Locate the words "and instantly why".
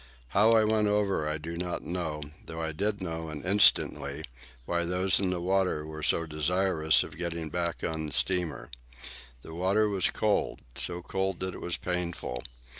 3.29-4.83